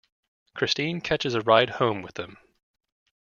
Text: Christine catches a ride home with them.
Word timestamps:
Christine 0.55 0.99
catches 0.99 1.35
a 1.35 1.41
ride 1.41 1.69
home 1.69 2.01
with 2.01 2.15
them. 2.15 2.37